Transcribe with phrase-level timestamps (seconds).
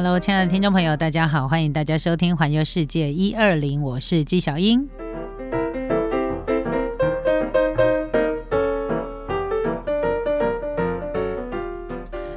[0.00, 4.88] Hello，亲爱的听众朋友，大家好，欢迎大家收听《环游世界一二零》，我是纪小英。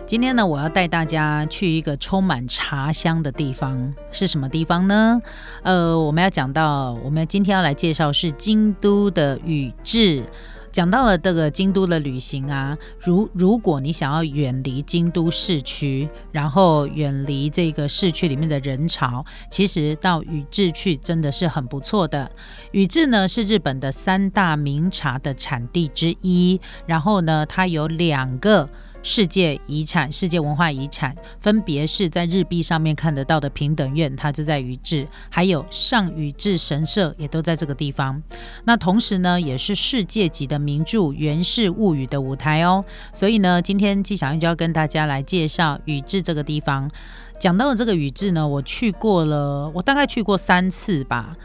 [0.08, 5.22] 今天呢，我要带大家去一个充满茶香的地方，是什么地方呢？
[5.62, 10.24] 呃，我们要讲到，我们今天要来介绍是京都的宇治。
[10.72, 22.32] 讲到了这个京都的旅行啊，如如果你想要远离京都市区，然后远离这个市区里面的人潮，其实到宇治去真的是很不错的。
[22.72, 28.70] 宇治呢是日本的三大名茶的产地之一，然后呢，它有两个。
[29.04, 38.22] 世界遗产、世界文化遗产，分别是在日币上面看得到的平等院，它就在宇治；还有上宇治神社，也都在这个地方。
[38.66, 42.86] 那同时呢，也是世界级的名著《源氏物语》的舞台哦。
[43.12, 46.90] 所以呢，今天纪晓燕就要跟大家来介绍宇治这个地方。
[47.40, 51.36] 讲到了这个宇治呢，我去过了，我大概去过三次吧。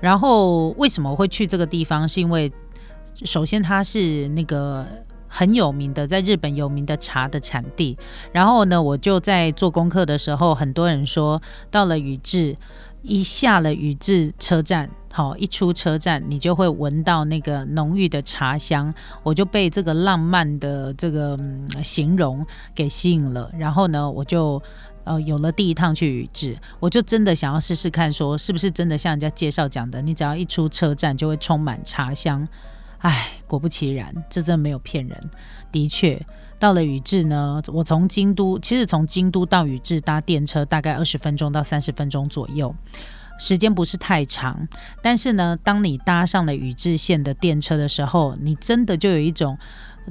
[0.00, 2.08] 然后为什么会去这个地方？
[2.08, 2.52] 是因为
[3.24, 4.84] 首先它是那个。
[5.36, 7.98] 很有名的，在日本有名的茶的产地。
[8.30, 12.56] 然后呢，我就在做功课的时候，很多人说到了宇治，
[13.02, 18.94] 一下了宇治车站，好，一出车站，你就会闻到那个浓郁的茶香。
[19.24, 21.36] 我就被这个浪漫的这个
[21.82, 23.50] 形容给吸引了。
[23.58, 24.62] 然后呢，我就
[25.02, 32.46] 呃有了第一趟去宇治，我就真的想要试试看，说是不是真的像人家介绍讲的，你只要一出车站就会充满茶香。
[33.04, 35.20] 唉，果不其然，这真没有骗人。
[35.70, 36.18] 的确，
[36.58, 42.74] 到了宇治呢，我从京都，其实从京都到宇治搭电车大概二十分钟到三十分钟左右，
[43.38, 44.66] 时间不是太长。
[45.02, 49.58] 但是呢，当你搭上了宇治线的电车的时候，你真的就有一种。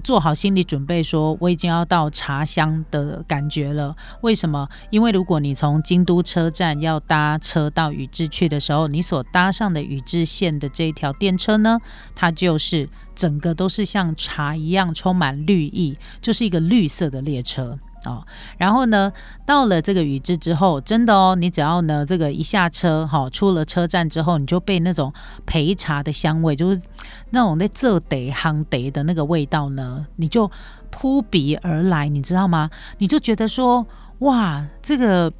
[0.03, 3.95] 做好心理准备，说我已经要到茶乡的感觉了。
[4.21, 4.67] 为什么？
[4.89, 11.80] 因为如果你从京都车站要搭车到宇治去的时候，你所搭上的宇治线的这一条电车呢，
[12.15, 17.77] 它就是整个都是像茶一样充满绿意，就是一个绿色的列车。
[18.05, 18.25] 哦，
[18.58, 19.11] 然后呢，
[19.45, 25.14] 到了这个宇治之后，真的哦，你只要呢这个一下车，哈，出了车站之后，你就被那种
[25.45, 26.81] 焙茶的香味，就是
[27.30, 30.49] 那种那浙得夯得的那个味道呢，你就
[30.89, 32.69] 扑鼻而来，你知道吗？
[32.97, 33.86] 你就觉得说，
[34.19, 35.31] 哇，这个。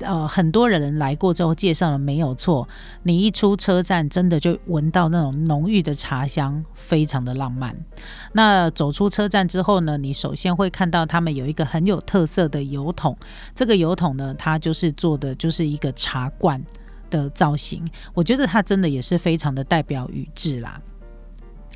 [0.00, 2.68] 呃，很多人来过之后介绍了没有错，
[3.04, 7.74] 你一出车站，真的就闻到那种浓郁的茶香，非常的浪漫。
[8.32, 13.16] 那走出车站之后呢，你首先会看到他们有一个很有特色的油桶，
[13.54, 16.62] 这个油桶呢，它就是做的就是一个茶罐
[17.08, 20.80] 的造型，我觉得它真的也是非常的代表宇治啦。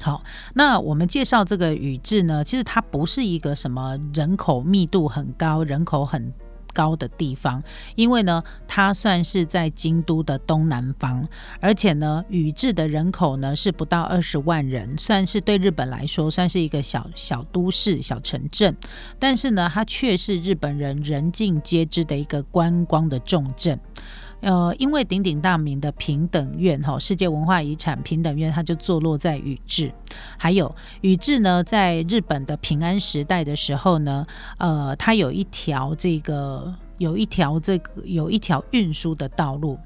[0.03, 0.23] 好，
[0.55, 6.33] 那我们介绍这个宇治呢，其实它不是一个什么人口密度很高，人口很。
[6.73, 7.63] 高的地方，
[7.95, 11.27] 因为呢，它算是在京都的东南方，
[11.61, 18.77] 而且呢，宇治的人口呢是不到二十万人，算是对日本来说算是一个小小都市、小城镇，
[19.19, 23.79] 但是呢，它却是日本人人尽皆知的一个观光的重镇。
[24.41, 29.93] 呃，因为鼎鼎大名的平等院哈，世界文化遗产平等院，它就坐落在宇治。
[30.39, 34.27] 还有宇治呢，在日本的平安时代的时候呢，
[34.59, 39.79] 呃，它有一条这个，有一条这个，有一条运输的道路。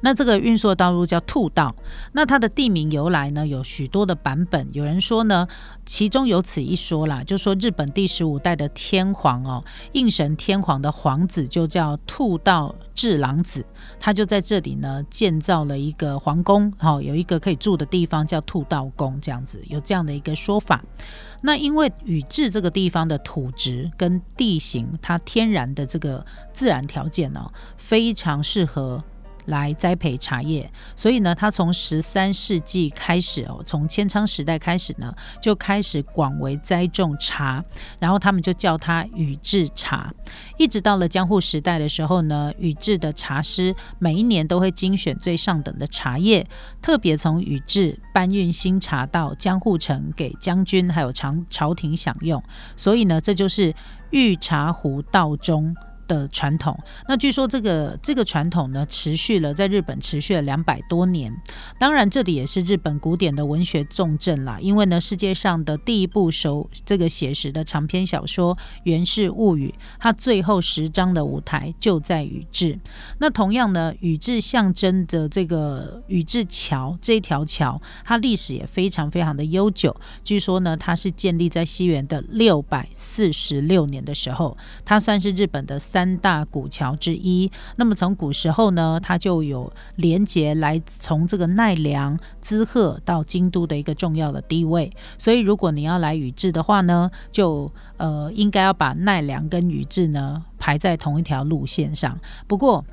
[0.00, 1.74] 那这个运输道路叫兔道，
[2.12, 4.68] 那它的地名由来呢有许多的版本。
[4.72, 5.46] 有人说呢，
[5.84, 13.64] 其中有此一说啦，就说日本第十五代的天皇哦，应神天皇的皇子就叫兔道治郎子，
[13.98, 20.82] 他就在这里呢建造了一个皇宫，好有一个可以住的地方叫兔道宫，这样子有这样的一个说法。
[21.42, 26.24] 那因为宇治这个地方的土质跟地形，它天然的这个
[26.54, 29.04] 自然条件呢，非常适合。
[29.46, 37.62] 来栽培茶叶，所以呢，他从十三世纪开始哦，从千仓时代开始呢，就开始广为栽种茶，
[37.98, 40.12] 然后他们就叫它宇治茶。
[40.56, 46.46] 一直到了江户时代的时候呢，宇治的茶师每一年都会精选最上等的茶叶，
[46.80, 52.42] 特别从宇治搬运新茶到江户城给将军还有朝朝廷享用。
[52.76, 53.74] 所以呢，这就是
[54.10, 55.74] 御茶壶道中。
[56.06, 56.78] 的传统，
[57.08, 61.34] 那据说这个这个传统呢，持续了在日本持续了两百多年。
[61.78, 64.58] 当然，这里也是日本古典的文学重镇啦。
[64.60, 72.78] 因为呢，世界上的第一部手这个写实的长篇小说《源氏物语》，它最后十章的舞台就在宇治。
[73.18, 79.94] 那同样呢，宇治象征着这个宇治桥这条桥，它历史也非常非常的悠久。
[80.22, 85.78] 据说呢，它是建立在西元的六百四十六年的时候，它算是日本的。
[85.94, 87.48] 三大古桥之一。
[87.76, 94.92] 那么从古时候呢，它就有连接来从这个奈良、滋贺到京都的一个重要的地位。
[95.16, 102.18] 所以如果你要来宇治的话呢，就呃应该要把奈良跟宇治呢排在同一条路线上。
[102.48, 102.84] 不过。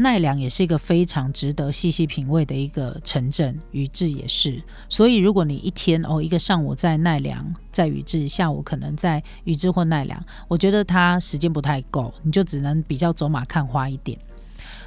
[0.00, 4.62] 奈良也是一个非常值得细细品味的一个城镇，宇治也是。
[4.88, 14.18] 所以，如果你一天哦，一个上午在奈良，在宇治，下午可能在宇治或奈良，我觉得它时间不太够，你就只能比较走马看花一点。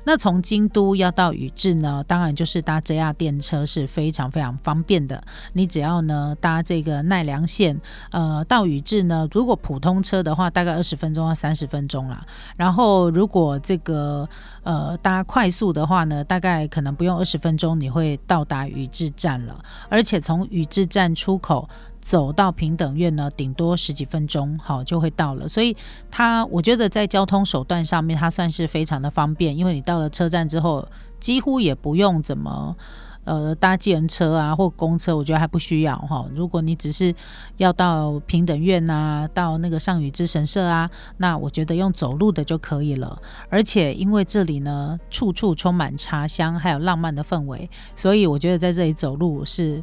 [0.05, 5.23] 那从京都要到宇治呢，当然就是搭 JR 电车是非常非常方便的。
[5.53, 7.79] 你只要呢搭这个奈良线，
[8.11, 12.25] 呃，到宇治呢，如果普通车的话，大概二十分钟到三十分钟啦。
[12.57, 14.27] 然后如果这个
[14.63, 19.63] 呃搭快速的话呢，大概可能不用二十分钟，你会到达宇治站了。
[19.89, 21.69] 而且从宇治站出口。
[22.03, 25.47] 走到平等院呢，顶多十几分钟，好就会到了。
[25.47, 25.75] 所以
[26.11, 29.57] 它，我觉得在交通手段上面，它算是非常的方便。
[29.57, 30.85] 因为你到了车站之后，
[31.21, 32.75] 几乎也不用怎么
[33.23, 36.25] 呃搭计程车啊或公车，我觉得还不需要哈。
[36.35, 37.15] 如果你只是
[37.55, 43.17] 要到平等院啊，到那个上宇之神社啊，那我觉得用走路的就可以了。
[43.50, 49.81] 而且因为这里呢，处处充满茶香，还有浪漫的氛围，所以我觉得在这里走路是。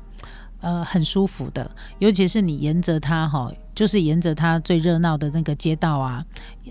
[0.61, 6.25] 呃，很舒服的，尤其是你沿着它哈，就是沿着它最热闹的那个街道啊，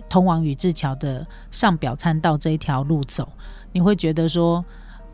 [0.08, 3.28] 通往宇治桥的上表参道这一条路走，
[3.72, 4.64] 你会觉得说。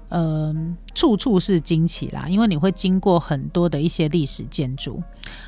[0.10, 5.02] 嗯，处处是惊奇啦，因为你会经过很多的一些历史建筑。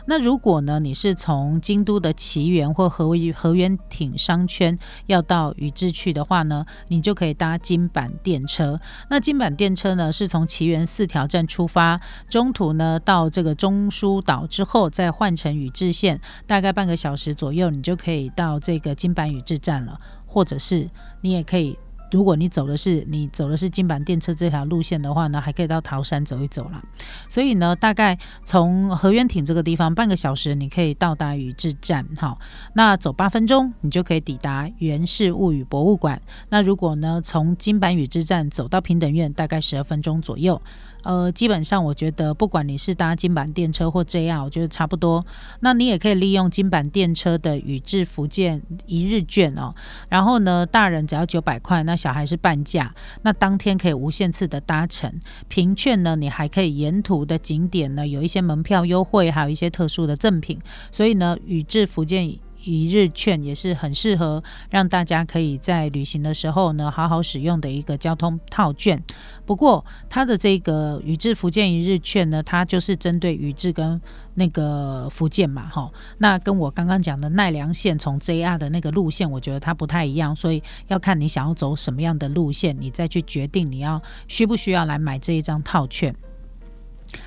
[0.07, 8.79] 那如果呢，你是从京都的奇缘或和和园町商圈要到宇治去的话呢，你就可以搭金板电车。
[9.09, 19.99] 那金板电车呢，是从奇缘四条站出发，中途呢到这个中枢岛之后，再换乘宇治线，大概半个小时左右，你就可以到这个金板宇治站了。
[20.29, 20.89] 或者是
[21.21, 21.77] 你也可以。
[22.11, 26.81] 如果你走的是你走的是金板电车这条路线的话呢，还可以到桃山走一走啦。
[27.27, 32.07] 所以呢，大概从河源町这个地方半个小时，你可以到达宇治站。
[32.17, 32.39] 好，
[32.73, 36.21] 那走八分钟，你就可以抵达源氏物语博物馆。
[36.49, 40.61] 那如果呢，从金板宇治站走到平等院，大概十二分钟左右。
[41.03, 45.25] 呃，基本上我觉得，不管你是搭金板电车或 JR，我觉得差不多。
[45.61, 49.73] 那你也可以利用金板电车的宇治福建一日券哦。
[50.09, 52.93] 然后呢，大人只要九百块，那小孩是半价。
[53.21, 55.21] 那当天可以无限次的搭乘。
[55.47, 60.59] 凭券呢，你还可以沿途的景点呢有一些门票优惠，还有一些特殊的赠品。
[60.91, 62.37] 所以呢，宇治福建。
[62.71, 69.01] 一日券也是很适合让大家可以在旅行的时候呢好好使用的一个交通套券。
[69.45, 73.99] 不过它的这个宇治福建一日券呢，它就是针对宇治跟
[74.35, 75.89] 那个福建嘛，哈。
[76.17, 86.13] 那跟我刚刚讲的奈良线从 JR 的那个路线，我觉得它不太一样，所以要看你想要走什么样的路线，你再去决定你要需不需要来买这一张套券。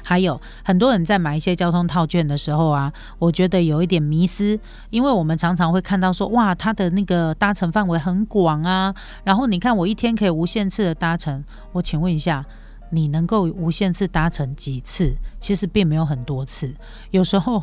[0.02, 4.58] 还有很多人在买一些交通套券的时候啊，我觉得有一点迷失，
[4.90, 8.94] 因为我们常常会看到说，哇，它的那个搭乘范围很广啊，
[9.24, 12.44] 然后你看我一天可以无限次的搭乘，我请问一下，
[12.90, 15.14] 你能够无限次搭乘几次？
[15.38, 16.74] 其实并没有很多次，
[17.10, 17.62] 有时候，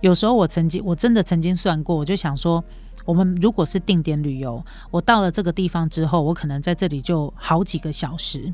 [0.00, 2.62] 有时候我曾经我真的曾经算过，我就想说，
[3.04, 8.52] 我们如果是定点旅游，我到了这个地方之后，我可能在这里就好几个小时，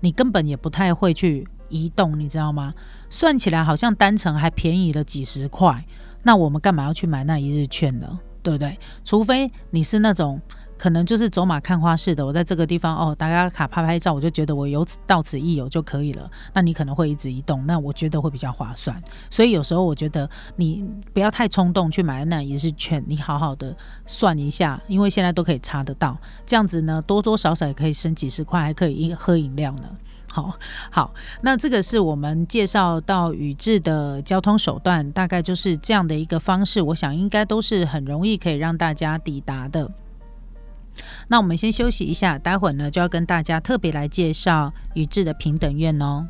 [0.00, 1.48] 你根本也不太会去。
[1.68, 2.74] 移动，你知道吗？
[3.08, 5.84] 算起来好像单程还便宜了几十块，
[6.22, 8.18] 那我们干嘛要去买那一日券呢？
[8.42, 8.78] 对不对？
[9.04, 10.40] 除非你是那种
[10.78, 16.30] 可能就是走马看花式的，我在这个地方哦，打卡拍拍照，我就觉得我有到此一游就可以了。
[16.52, 19.02] 那你可能会一直移动，那我觉得会比较划算。
[19.30, 23.74] 所以有时候我觉得你不要太冲动去买那一日券，你好好的
[24.06, 29.88] 算一下，因为现在都可以查得到，这样子呢多多少少也可以省几十块，还可以喝饮料呢。
[30.36, 30.58] 好
[30.90, 36.82] 好，那这个是我们介绍到宇治的交通手段，大概就是这样的一个方式。
[36.82, 39.90] 我想应该都是很容易可以让大家抵达的。
[41.28, 46.28] 那我们先休息一下，待会儿呢就要跟大家特别来介绍宇治的平等院哦。